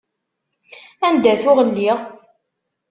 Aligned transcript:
Anda 1.07 1.33
tuɣ 1.41 1.57
lliɣ? 1.67 1.97